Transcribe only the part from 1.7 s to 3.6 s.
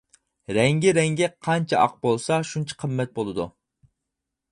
ئاق بولسا، شۇنچە قىممەت بولىدۇ.